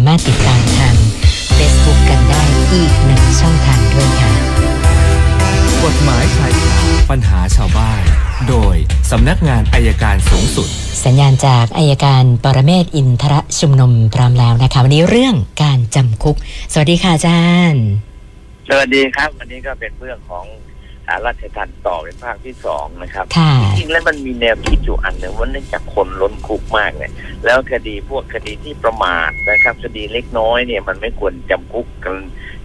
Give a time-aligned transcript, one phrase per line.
[0.00, 0.96] ามารถติดตามทาง
[1.56, 4.32] Facebook กันได้อีกหนึ่งช่องทางด้วยค่ะ
[5.84, 6.76] กฎหมายชายคา
[7.10, 8.02] ปัญหาชาวบ้าน
[8.48, 8.76] โดย
[9.10, 10.68] สำนักงานอายการสูงสุด
[11.04, 16.36] สัญญาณจากอายการปรเมศวร์อินทรชุมนุมพร้อมแล้วนะคะ วันนี้เรื่องการจำคุก
[16.72, 17.42] สวัสดีค่ะอาจา
[17.72, 17.84] รย์
[18.68, 20.44] สวัสดีครับ วันนี้ก็เป็นเรื่องของ
[21.10, 27.12] สารราชทันต่อเป็นภาคที่สองนะครับค่ะจริงๆแล้วมันมีแนวคิดอยู่อันหนึ่งว่าเนื่องจากคนล้นคุกมากเนี่ย
[27.44, 32.16] แล้วคดีพวกคดีที่ประมาทนะครับ คดีเล็กน้อยเนี่ยมันไม่ควรจำคุกกัน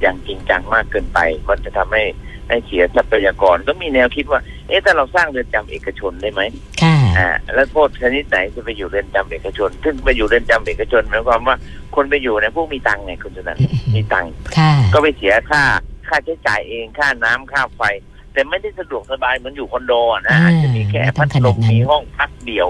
[0.01, 2.03] อย่างจริงจังมากเกินไป มันจะทำให้
[2.49, 6.41] ให้เสียทรัพยากรก็มีแนวคิดว่า เอ๊ะถ้าเราสร้างเรือนจำเอกชนได้ไหม
[6.81, 11.55] ค่ะอ่าแล้วโทษชนิดไหนจะไปอยู่เรือนจำเอกชน ซึ่งไปอยู่เรือนจำเอกชนหมายความว่า
[11.95, 13.57] คนไปอยู่เนี่ยพวกมีตังค์ไงคุณชนะ
[13.95, 15.63] มีตังค์ค่ะก็ไปเสียค่า
[16.07, 17.81] ค่าใช้จ่ายเองค่าน้ำค่าไฟ
[18.35, 22.67] แต่ไม่ได้สะดวกสบายเหมือนอยู่คอนโดอะนะอ่าอาจจะมีแค่ไม่ต้พัองดขลนาดมนั้นมีห้องพักเดี่ยว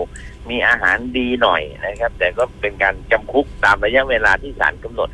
[0.50, 5.10] มีอาหารดีหน่อยนะครับ แต่ก็เป็นการจำคุกตามระยะเวลาที่ศาลกำหนด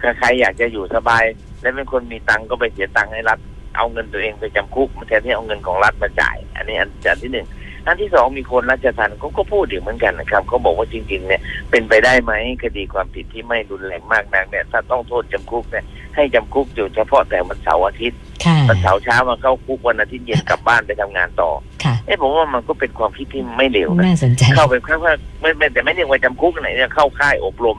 [0.00, 1.24] ถ้าใครอยากจะอยู่สบาย
[1.60, 3.38] และเป็นคนมีตังค์ก็ไปเสียตังค์ให้รัฐ
[3.76, 7.46] เอาเงินตัวเองไปจำคุกแทนที่เอาเงินของรัฐมาจ่าย อันนี้อันอันที่หนึ่ง
[7.86, 18.23] อันที่สองมีคนราชทัณฑ์เขาก็พูดอยู่เหมือนกันนะครับเขาบอกว่าจริง ๆ เนี่ยเป็นไปได้ไหมคดีความผิดที่ไม่รุนแรงมากนักเนี่ยถ้าต้องโทษจำคุกเนี่ยให้จำคุกอยู่เฉพาะแต่วันเสาร์อาทิตย์ค่ะ
[18.68, 21.50] วันเสาร์เช้ามาเข้าคุกวันอาทิตย์เย็นกลับบ้านไปทำงานต่อ
[21.84, 27.78] ค่ะเอ้ผมว่ามันก็เป็นความคิดที่ไม่เลวนะน่าสนใจเข้าไปค่ว่าไม่ไม่แต่ไม่เรียกว่าจำคุกไหนเนี่ยเข้าค่ายอบรม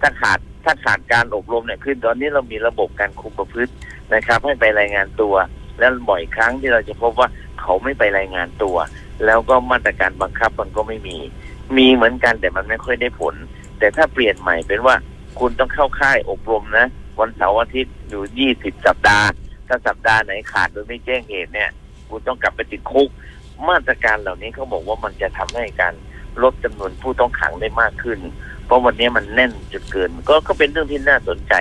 [0.00, 3.72] ถ้าขาดถ้าขาดการอบรมเนี่ยคือตอนนี้เรามีระบบการคุมประพฤติ
[4.14, 5.34] นะครับ ให้ไปรายงานตัว
[5.78, 7.28] แล้วบ่อยครั้งที่เราจะพบว่า
[7.60, 8.76] เขาไม่ไปรายงานตัว
[9.26, 11.16] แล้วก็มาตรการบังคับมันก็ไม่มี
[11.76, 13.34] มีเหมือนกันแต่มันไม่ค่อยได้ผล
[13.78, 14.94] แต่ถ้าเปลี่ยนใหม่เป็นว่า
[15.38, 16.86] คุณต้องเข้าค่ายอบรมนะ
[17.20, 19.28] วันเสาร์อาทิตย์อยู่ยี่สิบสัปดาห์
[19.68, 21.70] ถ้าสัปดาห์ไหนขาดโดยไม่แจ้งเหตุเนี่ย
[22.08, 23.08] คุณต้องกลับไปติดคุก
[23.68, 25.94] มาตรการเหล่านี้เขาบอกว่ามันจะทำให้การ
[26.42, 28.18] ลดจำนวนผู้ต้องขังได้มากขึ้น
[28.66, 31.54] เพราะวันนี้มันแน่นจนเกิน ก็ก็เป็นเรื่องที่น่าสนใจ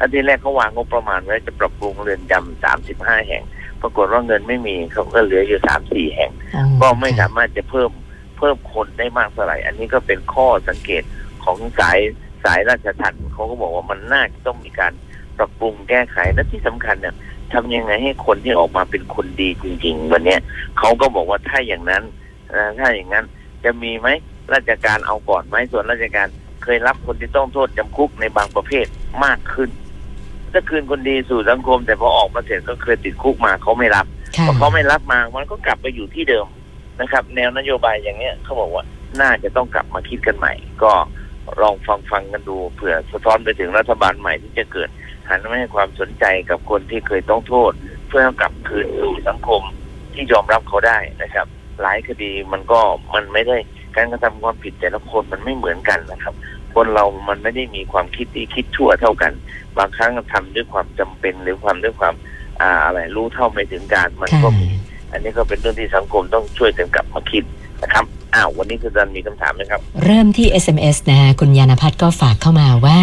[0.00, 3.42] อันที่แรกเขาวางงบประมาณไว้จะปรับปรุงเรือนจำสามสิบห้าแห่ง
[3.82, 7.90] ปรากฏว่าเงินไม่มีเขาก็เหลืออยู่สามสี่แห่งอ๋อก็ไม่สามารถจะเพิ่ม
[8.38, 11.02] เพิ่มคนได้มากเท่าไหร่ อันนี้ก็เป็นข้อสังเกต
[11.44, 11.98] ของสาย
[12.44, 14.92] สายราชทัณฑ์เขาก็บอกว่ามันน่าจะต้องมีการ
[15.38, 17.14] ปรับปรุงแก้ไขและที่สำคัญเนี่ย
[17.52, 20.40] ทำยังไงให้คนที่ออกมาเป็นคนดีจริง ๆ วันเนี้ย
[20.78, 22.02] เขาก็บอกว่าถ้าอย่างนั้น
[22.54, 23.24] นะถ้าอย่างนั้น
[23.64, 24.08] จะมีไหม
[24.54, 26.26] ราชการเอาก่อนไหมส่วนราชการ
[26.64, 28.86] เคยรับคนที่ต้องโทษจำคุกในบางประเภท
[29.24, 29.70] มากขึ้น
[30.52, 34.06] ถ้าคืนคนดีสู่สังคม แต่พอออกมาเสร็จก็เคยติดคุกมาเขาไม่รับ
[34.36, 36.46] ค่ะพอเขาไม่รับมามันก็กลับไปอยู่ที่เดิม
[37.00, 38.84] นะครับ แนวนโยบายอย่างเนี้ยเขาบอกว่า
[39.20, 40.92] น่าจะต้องกลับมาคิดกันใหม่ ก็
[41.62, 44.88] ลองฟังฟังกันดูเผื่อสะท้อนไปถึงรัฐบาลใหม่ที่จะเกิด
[45.28, 47.72] หันมาให้ความสนใจกับคนที่เคยต้องโทษ
[48.08, 49.62] เพื่อให้กลับคืนสู่สังคม
[50.14, 51.46] ที่ยอมรับเขาได้นะครับ
[51.82, 52.80] หลายคดีมันก็
[53.14, 53.56] มันไม่ได้
[53.96, 56.34] การกระทำความผิดแต่ละคนมันไม่เหมือนกันนะครับ
[56.74, 59.32] คนเรามันไม่ได้มีความคิดที่คิดชั่วเท่ากัน
[59.78, 62.14] บางครั้งทำด้วยความจำเป็นหรือความด้วยความ
[62.60, 64.68] อ่าอะไรรู้เท่าไม่ถึงการมันค่ะก็มี
[65.12, 67.44] อันนี้ก็เป็นเรื่องที่สังคมต้องช่วยกันกลับมาคิด
[67.82, 73.00] นะครับ อ้าววันนี้คุณจันมีคำถามไหมครับ เริ่มที่ SMS นะคะคุณยานพัฒน์ก็ฝากเข้ามาว่า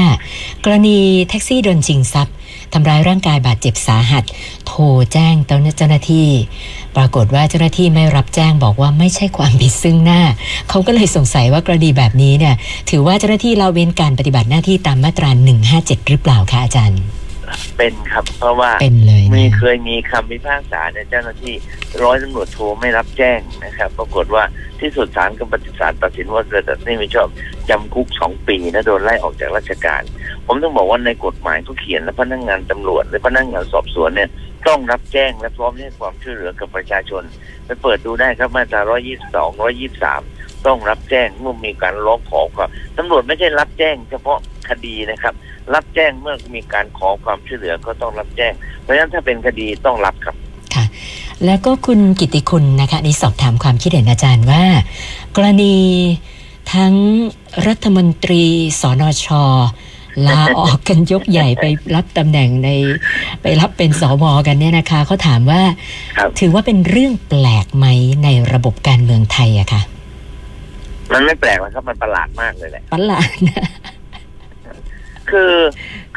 [0.63, 0.97] กรณี
[1.29, 2.35] แท็กซี่โดนชิงทรัพย์
[2.73, 4.23] ทำร้ายร่างกายบาดเจ็บสาหัส
[4.67, 4.83] โทร
[5.13, 6.27] แจ้งเจ้าหน้าที่
[6.95, 10.21] ปรากฏว่าเจ้าหน้าที่ไม่รับแจ้งบอกว่าไม่ใช่ความผิดซึ่งหน้า
[10.69, 12.55] เขาก็เลยสงสัยว่ากรณีแบบนี้เนี่ย
[12.89, 15.29] ถือว่าเจ้าหน้าที่ละเว้นการปฏิบัติหน้าที่ตามมาตรา
[15.69, 16.99] 157 หรือเปล่าคะอาจารย์
[17.77, 21.55] เป็นครับ เพราะว่าเป็นเลยมีนะเคยมีคำพิพากษาเนี่ยเจ้าหน้าที่
[22.03, 24.43] ร้อยตำรวจโทรไม่รับแจ้งนะครับ ปรากฏว่า
[24.81, 27.27] ที่สุดศาลก็ปฏิสารตัดสินว่าเกิดแต่นี่ไม่ชอบ
[27.69, 30.01] จำคุกสองปีนะโดนไล่ออกจากราชการ
[30.45, 34.29] ผมต้องบอกว่าในกฎหมายเขาเขียนและพนักงานตำรวจและพนักงานสอบสวนเนี่ย
[34.67, 37.23] ต้องรับแจ้งและพร้อมให้ความช่วยเหลือกับประชาชน
[37.65, 44.39] ไปเปิดดูได้ครับมาตรา122 123 ต้องรับแจ้งเมื่อมีการร้องขอความตำรวจไม่ใช่รับแจ้งเฉพาะ
[44.69, 45.33] คดีนะครับ
[45.73, 50.35] รับแจ้งเมื่อมีการขอความช่วยเหลือก็ต้องรับแจ้ง เพราะฉะนั้นถ้าเป็นคดีต้องรับครับ
[50.75, 50.85] ค่ะ
[51.45, 54.63] แล้วก็คุณกิติคุณนะคะนี่สอบถามความคิดเห็นอาจารย์ว่า
[55.35, 55.75] กรณี
[56.73, 56.93] ทั้ง
[57.67, 58.43] รัฐมนตรี
[58.81, 59.27] สนช
[60.27, 61.65] ลาออกกันยกใหญ่ไป
[61.95, 62.69] รับตำแหน่งใน
[63.41, 65.61] ไปรับเป็นสวกันเนี่ยนะคะเขาถามว่า
[66.17, 67.85] ครับถือว่าเป็นเรื่องแปลกไหม
[68.23, 69.81] ในระบบการเมืองไทยอะค่ะ
[71.13, 73.67] มันไม่แปลกหรอกครับมันประหลาดมากเลยแหละประหลาดนะ
[75.35, 75.53] คือ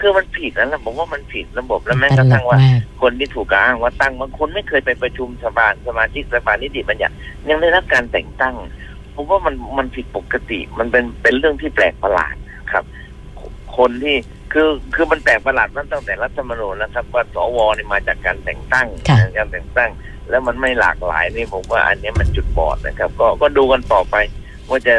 [0.00, 7.14] คือมันผิดแล้วนะผมว่ามันผิดระบบแล้วแม้ตกระลทั่กงว่ามากคนที่ถูกกล่าวอ้างว่าตั้งบางคนไม่เคยไปประชุมสภาสมาชิกสภานิติบัญญัติ
[7.48, 8.54] ยังได้รับการแต่งตั้ง
[9.14, 12.34] ผมว่ามันมันผิดปกติ มันเป็นเป็นเรื่องที่แปลกประหลาด
[12.72, 12.84] ครับ
[13.76, 14.16] คนที่
[14.52, 19.90] คือคือมันแปลกประหลาดตั้งแต่รัฐธรรมนูญนะครับ ว่าสวเนี่ยมาจากการแต่งตั้งค่ะการแต่งตั้ง
[20.30, 24.16] แล้วมันไม่หลากหลายนี่ผมว่าอันนี้มันจุดบอดนะครับ ก็ก็ดูกันต่อไป
[24.68, 24.94] ว่าจะ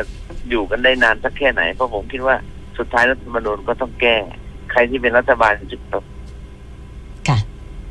[0.49, 2.35] อยู่กันได้นานสักแค่ไหนเพราะผมคิดว่า
[2.79, 4.17] สสุดท้ายรัฐธรรมนูญก็ต้องแก้
[4.71, 6.03] ใครที่เป็นรัฐบาลจะต้อง
[7.27, 7.37] ค่ะ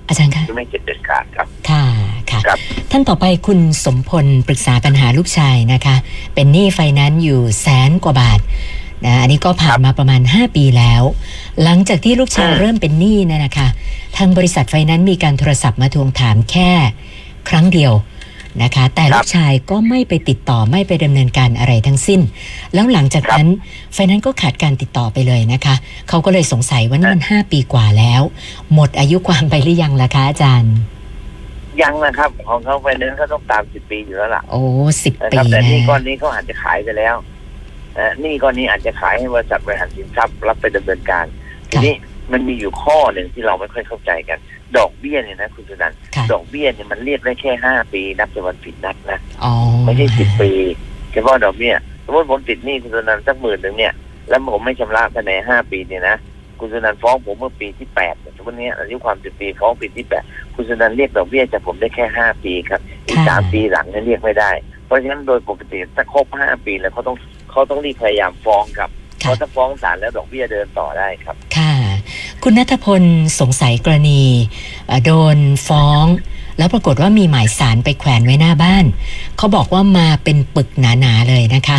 [0.09, 1.85] อาจารย์คะไม่เก็บเด็ดขาดครับ ค่ะ
[2.31, 2.59] ค่ะครับ
[2.91, 5.97] ท่านต่อไปคุณสมพลปรึกษาปัญหาลูกชายนะคะ
[6.35, 8.41] เป็นหนี้ไฟแนนซ์อยู่แสนกว่าบาท
[9.05, 11.03] นะอันนี้ก็ผ่านมาประมาณ 5 ปีแล้ว
[11.63, 13.69] หลังจากที่ลูกชายอืมเริ่มเป็นหนี้เนี่ยนะคะ
[14.17, 16.71] ทางบริษัทไฟแนนซ์มีการโทรศัพท์มาทวงถามแค่
[17.49, 17.93] ครั้งเดียว
[18.63, 22.21] นะคะ แต่ลูกชายก็ไม่ไปติดต่อไม่ไปดำเนินการอะไรทั้งสิ้น
[22.75, 23.49] แล้วหลังจากนั้น
[23.95, 25.75] ไฟแนนซ์ก็ขาดการติดต่อไปเลยนะคะ
[26.09, 28.23] เขาก็เลยสงสัยว่านี่มัน5ปีกว่าแล้ว
[28.75, 30.75] หมดอายุความไปหรือยังล่ะคะอาจารย์
[31.83, 34.61] ยังนะครับของเขาไปเน้นเขาต้องตามสิบปีอยู่แล้วล่ะโอ้
[35.05, 37.15] สิบนะปีครับแต่นะหนี่ก้อนนี้เขาอาจจะขายไปแล้ว
[37.99, 41.25] นะหนี่ก้อนนี้อาจจะขายให้บริษัทบริหารสินทรัพย์รับไปดำเนินการ
[41.71, 41.95] ทีนี้
[42.33, 44.39] มันมีอยู่ข้อหนึ่งที่เราไม่ค่อยเข้าใจกัน
[44.77, 49.53] ดอกเบี้ยเนี่ยนะคุณสุนันท์ค่ะ ดอกเบี้ยเนี่ยมันเรียกได้แค่ห้าปีนับจากวันผิดนัดนะอ๋อ
[49.85, 50.51] ไม่ใช่สิบปี
[51.13, 53.93] เฉพาะดอกเบี้ยสมมติผมติดหนี้คุณสุนันท์สักหมื่นหนึ่งเนี่ย
[54.29, 56.17] แล้วผมไม่ชำระภายในห้าปีเนี่ยนะ
[56.59, 64.51] คุณสุนันท์ฟ้องผมเมื่อปีที่แปดเนี่ยสมมติเนี้ยอายุความสิบปีฟ้องปีที่แปดคุณสุนันท์เรียกดอกเบี้ยจากผมได้แค่ห้าปีครับอีกค่ะสามปีหลังเนี่ยเรียกไม่ได้
[64.87, 67.17] เพราะฉะนั้นโดยปกติถ้าครบห้าปีแล้วเขาต้อง
[67.51, 68.91] เขาต้องรีบพยายามฟ้องครับ
[69.21, 71.37] เพค่ะราะถ้าฟ้องศาลแล้วดอกเบี้ยเดินต่อได้ครับ
[72.43, 73.03] คุณนัทพล
[73.41, 74.23] สงสัยกรณี
[75.05, 75.39] โดน
[75.69, 76.05] ฟ้อง
[76.59, 78.85] แล้วปรากฏว่ามีหมายสารไปแขวนไว้หน้าบ้าน
[79.37, 81.79] เขาบอกว่ามาเป็นปึกหนาๆเลยนะคะ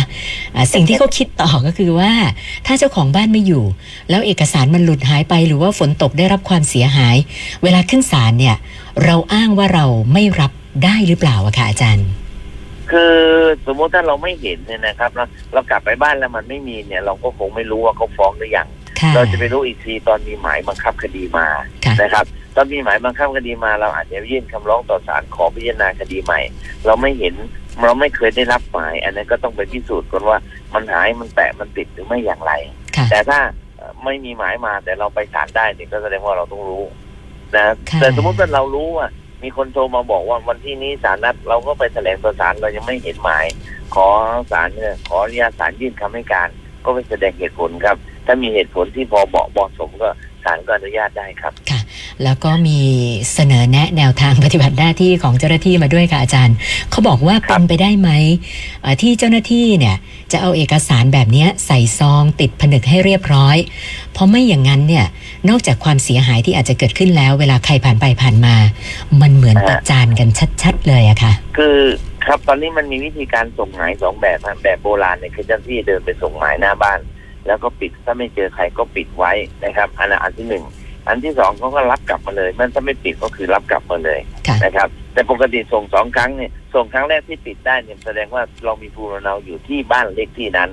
[0.72, 2.12] สิ่งที่เขาคิดต่อก็คือว่า
[2.66, 3.64] ถ้าเจ้าของบ้านไม่อยู่
[4.10, 7.16] แล้วเอกสารมันหลุดหายไปหรือว่าฝนตกได้รับความเสียหาย
[7.62, 8.56] เวลาขึ้นศาลเนี่ย
[9.04, 10.52] เราอ้างว่าเราไม่รับ
[10.84, 12.08] ได้หรือเปล่าอะคะอาจารย์
[12.90, 13.16] คือ
[13.66, 18.68] สมมติถ้าเราไม่เห็นเนี่ยนะครับเราเรากลับไปบ้านแล้วมันไม่มีเนี่ย เราก็คงไม่รู้ว่าเขาฟ้องหรือยัง
[19.14, 21.46] เราจะไปรู้อีกทีตอนมีหมายบังคับคดีมา
[21.84, 22.24] ค่ะนะครับ
[22.56, 26.40] ตอนมีหมายบังคับคดีมาเราอาจจะยื่นคำร้องต่อศาลขอพิจารณาคดีใหม่
[26.86, 27.34] เราไม่เห็น
[27.82, 30.38] เราไม่เคยได้รับหมาย อันนั้นก็ต้องไปพิสูจน์กันว่า
[30.74, 32.52] มันหายมันแตะมันติดหรือไม่อย่างไร
[32.96, 33.38] ค่ะแต่ถ้า
[33.76, 36.84] เอ่อไม่มีหมายมาแต่เราไปศาลได้เนี่ยก็แสดงว่าเราต้องรู้
[37.56, 39.08] นะค่ะแต่สมมติว่าเรารู้ว่า
[39.42, 43.46] มีคนโทรมาบอกว่าวันที่นี้ศาลนัดเราก็ไปแถลงต่อศาลเรายังไม่เห็นหมาย
[43.94, 44.06] ขอ
[44.52, 46.48] ศาลเนี่ยขออนุญาตศาลยื่นคำให้การ
[46.84, 47.96] ก็ไปแสดงเหตุผลครับ
[48.30, 50.10] ถ้ามีเหตุผลที่พอเหมาะเหมาะสมก็
[50.44, 51.52] ศาลก็อนุญาตได้ครับ
[52.24, 52.78] แล้วก็มี
[53.34, 56.56] เสนอแนะแนวทางปฏิบัติหน้าที่ของเจ้าหน้าที่มาด้วยค่ะอาจารย์
[56.90, 58.10] เขาบอกว่าครัเป็บนไปได้ไหม
[58.82, 59.96] เอ่อที่เจ้าหน้าที่เนี่ย
[60.32, 63.56] จะเอาเอกสารแบบเนี้ยใส่ซองติดผนึกให้เรียบร้อย
[64.12, 65.06] เพราะไม่อย่างนั้นเนี่ย
[65.48, 68.54] นอกจากความเสียหายที่อาจจะเกิดขึ้นแล้ว เวลาใครผ่านไปผ่านมา
[69.20, 70.28] มันเหมือนประจานกัน
[70.62, 71.78] ชัด ๆ เลยอะค่ะ คือ
[72.26, 76.98] ครับตอนนี้มันมีวิธีการส่งหมายสองแบบฮะแบบโบราณเนี่ยคือเจ้าหน้าที่เดินไปส่งหมายหน้าบ้าน
[77.46, 79.32] แล้วก็ปิดถ้าไม่เจอใครก็ปิดไว้
[79.64, 80.64] นะครับ อันนั้นอันที่หนึ่ง
[81.08, 90.70] อันที่สองเขาก็รับกลับมาเลยมันถ้าไม่ปิดก็คือรับกลับมาเลยค่ะนะครับ แต่ปกติส่งสองครั้งเนี่ยส่งครั้งแรกที่ปิดได้เนี่ยแสดงว่าเรามีภูมิลำเนาอยู่ที่บ้านเลขที่นั้น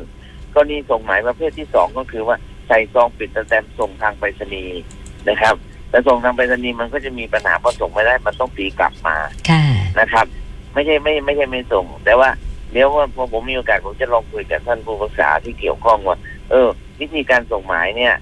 [0.53, 2.37] กรณีส่งหมายประเภทที่สองก็คือว่า
[2.67, 4.81] ใส่ซองปิดสแตมป์ส่งทางไปรษณีย์
[5.29, 5.55] นะครับ
[5.89, 9.17] แต่ส่งทางไปรษณีย์มันก็จะมีปัญหาเพราะส่งไม่ได้มันต้องตีกลับมา
[9.49, 9.63] ค่ะ
[9.99, 10.25] นะครับ
[10.73, 12.29] ไม่ใช่ไม่ไม่ใช่ไม่ส่ง แต่ว่า
[12.71, 16.17] เดี๋ยวว่าพอผมมีโอกาสผมจะลองคุยกับท่านผู้ปรึกษาที่เกี่ยวข้องว่า
[16.51, 16.69] เออ
[17.01, 18.13] วิธีการส่งหมายเนี่ย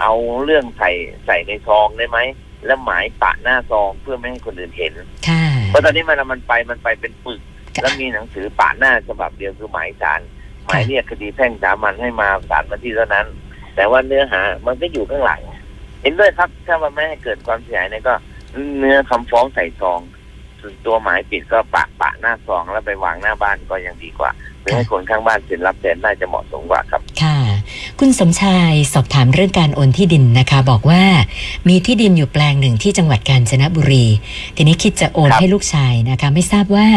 [0.00, 0.12] เอา
[0.44, 0.90] เรื่องใส่
[1.26, 2.18] ใส่ในซองได้ไหม
[2.66, 4.92] แล้วหมายปะหน้าซองเพื่อไม่ให้คนอื่นเห็น
[5.28, 7.40] ค่ะเพราะตอนนี้มันมันไปมันไปเป็นปึก
[7.74, 10.20] ค่ะแล้วมีหนังสือปะหน้าฉบับเดียวคือหมายสาร
[10.66, 13.26] หมายเรียกคดีแพ่งสามัญให้มาศาลมาที่เท่านั้น
[13.76, 15.40] แต่ว่าเนื้อหามันก็อยู่ข้างหลัง
[16.02, 18.14] เห็นด้วยครับถ้ามันไม่ให้เกิดความเสียหายเนี่ยก็
[18.78, 20.00] เนื้อคำฟ้องใส่ซอง
[20.60, 24.30] ส่วนตัวหมายปิดก็ปะปะหน้าซองแล้วไปวางหน้าบ้านก็ยังดีกว่า
[24.60, 27.36] หรือให้คนข้างบ้านเซ็นรับแทนน่าจะเหมาะสมกว่าครับ ค่ะ
[28.04, 31.02] คุณสมชายสอบถามเรื่องการโอนที่ดินนะคะ บอกว่า
[31.68, 34.06] มีที่ดินอยู่แปลงหนึ่งที่จังหวัดกาญจนบุรี
[34.56, 36.88] ทีนี้คิดจะโอนครับให้ลูกชายนะคะ ไม่ทราบว่า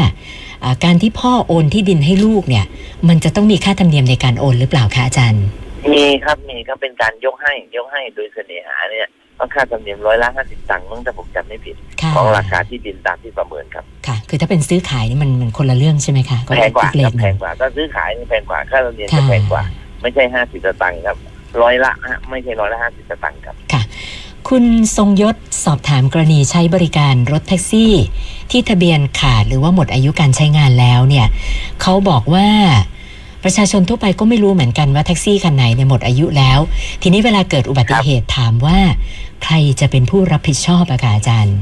[0.64, 2.66] อ่าการที่พ่อโอนที่ดินให้ลูกเนี่ย
[3.08, 5.46] มันจะต้องมีค่าธรรมเนียมในการโอนหรือเปล่าคะอาจารย์
[5.94, 9.10] มีครับมีครับเป็นการยกให้ยกให้โดยเสน่หาเนี่ย
[9.40, 19.64] ต้องค่าธรรมเนียมร้อยละห้าสิบตังค์มั้งถ้าผมจำไม่ผิดค่ะของราคาที่ดินตามที่ประเมินครับค่ะ คือถ้าเป็นซื้อขายนี่มันมันคนละเรื่องใช่ไหมคะแพงกว่าอีเลครับทหแพนึ่งงกว่าถ้าซื้อขายนี่แพงกว่าค่าธรรมเนียมค่ะจะแพงกว่า
[20.06, 21.18] ไม่ใช่ห้าสิบตังค์ครับ
[21.62, 23.56] ร้อยละฮะไม่ใช่ร้อยละห้าสิบตังค์ครับ
[24.50, 24.64] คุณ
[24.98, 25.36] ทรงยศ
[25.66, 27.94] สอบถามกรณีใช้บริการรถแท็กซี่
[28.52, 31.28] ที่ทะเบียนขาดหรือว่าหมดอายุการใช้งานแล้วเนี่ย
[31.82, 32.48] เขาบอกว่า
[33.44, 36.60] ประชาชนทั่วไปก็ไม่รู้เหมือนกันว่าแท็กซี่คันไหนเนี่ยหมดอายุแล้ว
[37.02, 38.80] ทีนี้เวลาเกิดอุบัติเหตุถามว่า
[39.44, 41.58] ใครจะเป็นผู้รับผิดชอบอะคะอาจารย์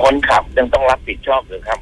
[0.00, 1.80] คนขับยังต้องรับผิดชอบหรือครับ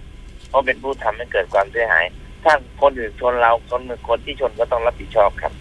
[0.49, 2.05] เพราะเป็นผู้ทำให้เกิดความเสียหาย
[2.45, 2.53] ถ้า
[2.83, 5.53] คนอื่นชนเราคนคนที่ชนก็ต้องรับผิดชอบครับ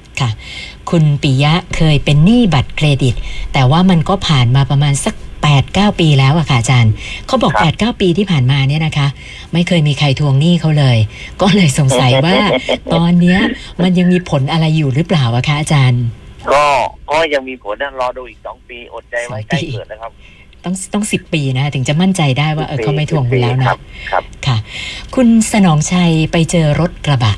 [0.56, 3.16] ค่ะคุณปิยะเคยเป็นหนี้บัตรเครดิต
[3.54, 6.94] แต่ว่ามันก็ผ่านมาประมาณสัก8 9 ปีแล้วอะค่ะอาจารย์
[7.28, 9.08] เขาบอกครับ8 9 ปีที่ผ่านมาเนี่ยนะคะ
[9.54, 10.98] ไม่เคยมีใครทวงหนี้เขาเลย
[11.42, 12.38] ก็เลยสงสัยว่า
[12.94, 13.40] ตอนเนี้ย
[13.84, 16.04] มันยังมีผลอะไรอยู่หรือเปล่าอะคะอาจารย์
[16.52, 16.64] ก็
[17.12, 20.12] ก็ยังมีผลนะรอดูอีกสองปีอดใจไว้สองปีใกล้เกิดนะครับ
[20.64, 23.80] ต้องต้องสิบปีนะคะถึงจะมั่นใจได้ว่าเออเขาไม่ทวงคุณแล้วคนะรับ
[24.12, 24.58] ครับค่ะ
[25.16, 27.34] คุณสนองชัยไปเจอรถกระบะ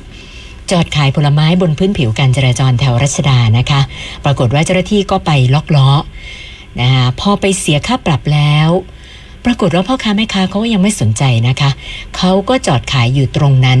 [0.72, 3.80] จอดขายผลไม้บนพื้นผิวการจราจรแถวรัชดานะคะ
[4.24, 5.88] ปรากฏว่าเจ้าหน้าที่ก็ไปล็อกล้อ
[6.80, 8.68] นะคะพอไปเสียค่าปรับแล้ว
[9.44, 11.70] ปรากฏว่าพ่อค้าแม่ค้าเขาก็ยังไม่สนใจนะคะ
[12.16, 13.78] เขาก็จอดขายอยู่ตรงนั้น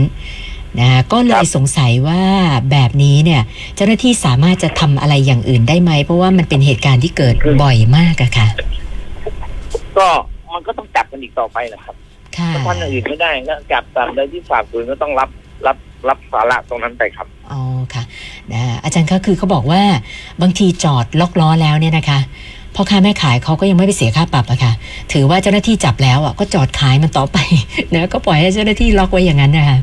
[0.80, 2.22] นะคะก็เลครัยบสงสัยว่า
[2.70, 3.42] แบบนี้เนี่ย
[3.74, 8.48] เจ้าหน้าที่สามารถจะทำอะไรอย่างอื่นได้ไหม เพราะว่ามันเป็นเหตุการณ์ที่เกิดบ่อยมากอะค่ะ
[9.98, 10.06] ก็
[10.54, 11.94] มันก็ต้องจับกันอีกต่อไปนะครับ
[12.36, 15.28] ค่ะถ้าทำอย่างอื่นไม่ได้ก็จับตามใดที่ฝ่าฝืนก็ต้องรับ
[15.66, 15.76] รับ
[16.08, 17.60] รับสาระตรงนั้นไปครับอ๋อ
[17.94, 18.02] ค่ะ
[18.52, 19.82] นะอาจารย์คะคือเขาบอกว่า
[20.42, 22.18] บางทีจอดล็อกล้อแล้วเนี่ยนะคะ
[22.74, 24.72] พ่อค้าแม่ขายเขาก็ยังไม่ไปเสียค่าปรับอะค่ะ
[25.12, 27.38] ถือว่าเจ้าหน้าที่จับแล้วอะก็จอดขายมันต่อไป
[27.94, 29.78] นะก็ปล่อยให้เจ้าหน้าที่ล็อกไว้อย่างนั้นนะคะ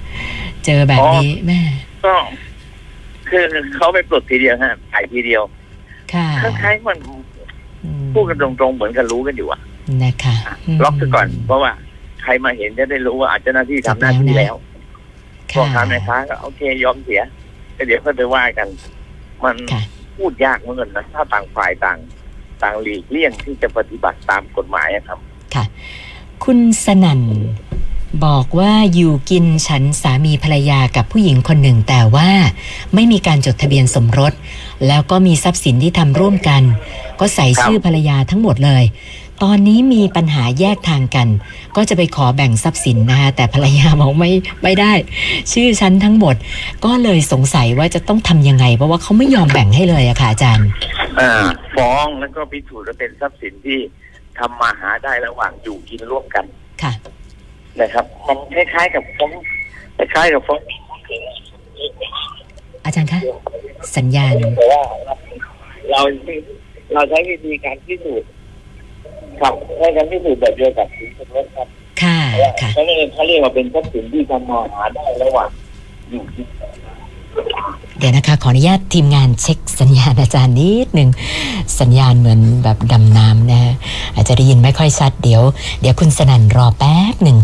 [0.65, 1.59] เจอแบบนี้แม่
[2.05, 2.13] ก็
[3.29, 3.43] คือ
[3.75, 5.43] เขาไปปลดทีเดียวฮะถ่ายทีเดียว
[6.13, 6.97] ค่ะคล้ายๆมัน
[7.83, 9.59] อืมพูดกันตรงๆเหมือนกันรู้กันอยู่อะ
[10.03, 10.35] นะคะ
[10.77, 11.71] มล็อกซะก่อนเพราะว่า
[12.23, 14.55] ใครมาเห็นจะได้รู้ว่าอาจจะหน้าที่ทำหน้าที่แล้ว
[15.51, 17.21] พ่อค้าแม่ค้าก็โอเคยอมเสีย
[17.77, 18.67] ก็เดี๋ยวก็ไปว่ากัน
[19.43, 19.81] มันค่ะ
[20.17, 21.97] พูดยากเหมือนกันนะถ้าต่างฝ่ายต่าง
[22.63, 25.19] ต่างหลีกเลี่ยงที่จะปฏิบัติตามกฎหมายอะครับ
[25.55, 25.63] ค่ะ
[26.43, 27.21] คุณสนั่น
[28.25, 32.29] บอกว่าอยู่กินฉันสามีภรรยากับผู้หญิงคนหนึ่งแต่ว่า
[32.93, 34.33] ไม่มีการจดทะเบียนสมรส
[34.87, 36.63] แล้วก็มีทรัพย์สินที่ทำร่วมกัน
[37.19, 38.83] ก็ใส่ชื่อภรรยาทั้งหมดเลย
[39.43, 41.27] ตอนนี้มีปัญหาแยกทางกัน
[41.75, 44.31] ก็จะไปขอแบ่งทรัพย์สินนะคะแต่ภรรยาบอกไม่
[44.63, 44.93] ไม่ได้
[45.51, 46.35] ชื่อฉันทั้งหมด
[46.85, 50.67] ก็เลยสงสัยว่าจะต้องทำยังไง เพราะว่าเขาไม่ยอมแบ่งให้เลยอะค่ะอาจารย์
[51.19, 51.29] อ่า
[51.75, 53.79] ฟ้องแล้วก็พิสูจน์ว่าเป็นทรัพย์สินที่
[54.39, 56.45] ทำมาหาได้ระหว่างอยู่กินร่วมกัน
[56.81, 56.93] ค่ะ
[57.79, 59.31] นะครับมันคล้ายๆกับฟ้อง
[59.97, 60.59] คล้ายๆกับฟ้อง
[62.85, 63.19] อาจารย์คะ
[63.97, 64.81] สัญญาณแต่ว่า
[65.91, 66.01] เรา
[66.93, 68.29] เราใช้วิธีการพิสูจน์
[69.41, 71.67] ครับใช้การพิสูจน์แบบเดียวกับสินสมรสครับ
[72.01, 75.49] ค่ะเพราะว่าค่ะเขาเรียกเขาเรียกว่าเป็นทรัพย์สินที่ทำมาหาได้ระหว่าง
[76.09, 76.47] อยู่กิน
[77.97, 81.09] เดี๋ยวนะคะ ขออนุญาตทีมงานเช็คสัญญาณอาจารย์นิดหนึ่ง
[81.79, 83.73] สัญญาณเหมือนแบบดำน้ำนะฮะ
[84.13, 85.41] อาจจะได้ยินไม่ค่อยชัดเดี๋ยว
[85.81, 87.37] เดี๋ยวคุณสนันรอแป๊บหนึ่ง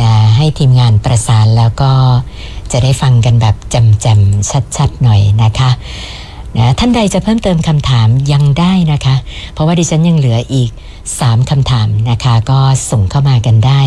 [0.00, 1.90] นะให้ทีมงานประสานแล้วก็
[2.72, 5.70] จะได้ฟังกันแบบแจ่มๆชัดๆหน่อยนะคะ
[6.56, 9.16] นะท่านใดจะเพิ่มเติมคำถามยังได้นะคะ
[9.52, 10.70] เพราะว่าดิฉันยังเหลืออีก
[11.16, 12.58] 3คำถามนะคะ ก็
[12.90, 13.80] ส่งเข้ามากันได้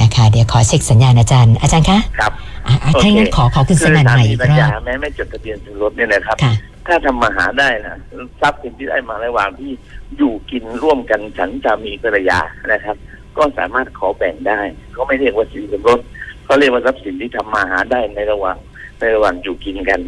[0.00, 2.32] นะคะ เดี๋ยวขอเช็คสัญญาณอาจารย์ อาจารย์คะครับ
[2.66, 6.54] อะอะโอเคถ้างั้นขอขอคุณสคือนันสาใหม่มีอีกปัญรอญาบแม้ไม่จดทะเบียนสมรสเนี่ยนะครับค่ะ
[6.86, 7.96] ถ้าทำมาหาได้นะ
[8.40, 9.70] ทรัพย์สินที่ได้มาระหว่างที่
[10.16, 12.38] อยู่กินร่วมกันฉันสามีภรรยา
[12.72, 12.96] นะครับ
[13.36, 14.60] ก็สามารถขอแบ่งได้
[14.92, 16.00] เขาไม่เรียกว่าสินสมรส
[16.44, 18.56] เขาเรียกว่าทรัพย์สินที่ทำมาหาได้ในระหว่าง
[19.00, 20.00] ในระหว่างอยู่กินกัน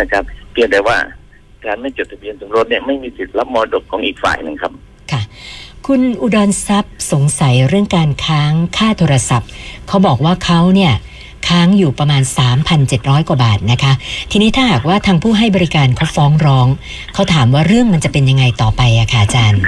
[0.00, 0.96] นะครับ เพียงแต่ว่า
[1.64, 4.72] การไม่จดทะเบียนสมรสเนี่ยไม่มีสิทธิ์รับมรดกของอีกฝ่ายหนึ่งครับ
[5.84, 9.48] ค่ะคุณอุดรทรัพย์สงสัยเรื่องการค้างค่าโทรศัพท์
[9.88, 10.92] เขาบอกว่าเขาเนี่ย
[11.48, 12.22] ค้างอยู่ประมาณ
[12.74, 13.92] 3,700 กว่าบาทนะคะ
[14.30, 16.66] ทีนี้ถ้าหากว่าทางผู้ให้บริการเขาฟ้องร้อง
[17.14, 19.60] เขาถามว่าเรื่องมันจะเป็นยังไงต่อไปอะค่ะอาจารย์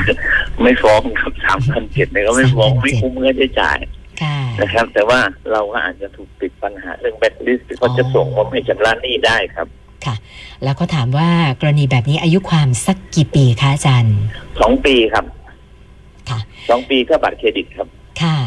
[0.62, 3.78] ไม่ฟ้องครับสามพันเจ็ดเนี่ยก็ไม่ฟ้องไม่คุ้มเงินใช้จ่าย
[4.22, 5.20] ค่ะนะครับ แต่ว่า
[5.52, 9.66] เราก็อาจจะถูกติดปัญหาเรื่องแบตลิสต์เขาจะส่งว่าไม่ชำระหนี้ได้ครับ
[10.04, 10.14] ค่ะ
[10.62, 11.30] แล้วเขาถามว่า
[11.60, 14.16] กรณีแบบนี้อายุความสักกี่ปีคะอาจารย์
[14.60, 15.24] สองปีครับ
[16.30, 16.38] ค่ะ
[16.70, 17.88] สองปีก็บัตรเครดิตครับ
[18.22, 18.38] ค่ะ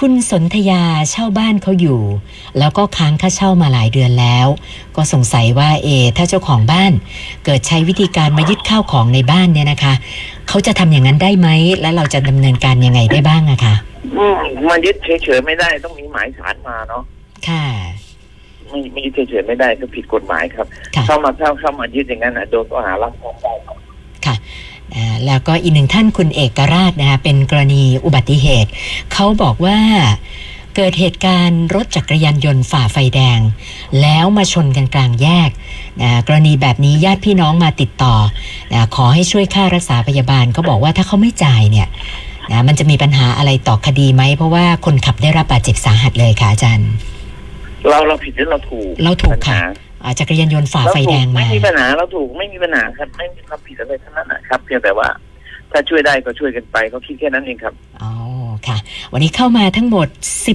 [0.00, 2.00] คุณสนธยาเช่าบ้านเขาอยู่
[2.58, 4.46] แล้วก็ค้างค่าเช่ามาหลายเดือนแล้ว
[4.96, 6.92] ก็สงสัยว่าเอ ถ้าเจ้าของบ้าน
[7.44, 9.94] เกิดใช้วิธีการมายึดข้าวของในบ้านเนี่ยนะคะ
[10.48, 11.48] เขาจะทำอย่างนั้นได้ไหม
[11.80, 13.74] และเราจะดำเนินการยังไงได้บ้างอะคะ
[14.16, 14.38] อืม
[14.68, 17.02] มายึดเฉยๆไม่ได้ต้องมีหมายสารมาเนาะ
[17.48, 17.64] ค่ะ
[18.68, 23.81] ไม่ไม่ยึดเฉยๆไม่ได้ก็ผิดกฎหมายครับค่ะเข้ามาเข้าเข้ามายึดอย่างนั้นอะโดนข้อหารักทรัพย์ได้ครับค่ะอ่า
[25.26, 28.70] แล้วก็อีกหนึ่งท่านคุณเอกราชนะคะเป็นกรณีอุบัติเหตุ
[29.12, 29.78] เขาบอกว่า
[30.76, 33.38] เกิดเหตุการณ์รถจักรยานยนต์ฝ่าไฟแดง
[34.02, 35.50] แล้วมาชนกันกลางแยก
[36.02, 38.14] นะกรณีแบบนี้ญาติพี่น้องมาติดต่อ
[38.72, 41.88] นะขอให้ช่วยค่ารักษาพยาบาลเขาบอกว่าถ้าเขาไม่จ่ายเนี่ย
[42.50, 46.90] นะมันจะมีปัญหาอะไรต่อคดีไหม เพราะว่าคนขับได้รับบาดเจ็บสาหัสเลยค่ะอาจารย์
[47.88, 55.08] เราเราผิดหรือเราถูก เราถูกปัญค่ะหาอ่า จักรยานยนต์ฝ่าเราไฟถูแดกงไม่มามีปัญหาเราถูกไม่มีปัญหาครับ ไม่มีความผิดอะไรทั้งนั้นนะครับ เพียงแต่ว่า
[55.72, 58.12] ถ้าช่วยได้ก็ช่วยกันไปเขาคิดแค่นั้นเองครับอ๋อ
[58.66, 58.76] ค่ะ
[59.12, 60.08] วันนี้เข้ามาทั้งหมด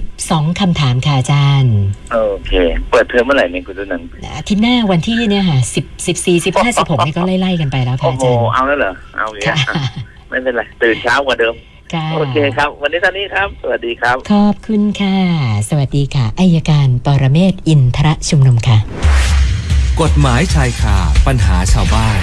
[0.06, 1.76] 12คำถามค่ะอาจารย์
[2.12, 2.52] โอเค
[2.90, 9.82] เปิดเทอมเมื่อไหร่เนี่ยคุณตุนันท์อาทิตย์หน้าวันที่เนี่ยค่ะสิบสิบสี่สิบห้าสิบหกนี่ก็ไล่ๆกันไปแล้วค่ะโอ้อาโหจารย์เอาแล้วเหรอเอาอย่างค่ะเงี้ย
[10.30, 11.56] ไม่เป็นไรตื่นเช้ากว่าเดิม
[11.94, 15.18] ค่ะโอเคครับ วันนี้เท่านี้ครับ สวัสดีครับ ขอบคุณค่ะ
[15.70, 18.78] สวัสดีค่ะอายการปรเมศวร์อินทรชุมนุมค่ะ
[20.04, 22.22] กฎหมายชายคาปัญหาชาวบ้าน